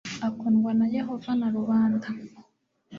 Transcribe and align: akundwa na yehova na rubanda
akundwa 0.27 0.71
na 0.79 0.85
yehova 0.95 1.31
na 1.39 1.47
rubanda 1.55 2.07